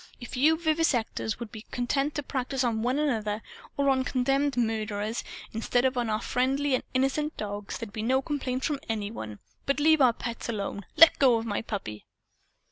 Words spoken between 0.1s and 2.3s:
If you vivisectors would be content to